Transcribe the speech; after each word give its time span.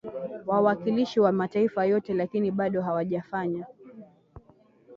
wawakilishi 0.45 1.19
wa 1.19 1.31
mataifa 1.31 1.85
yote 1.85 2.13
lakini 2.13 2.51
bado 2.51 2.81
hawajafanya 2.81 3.65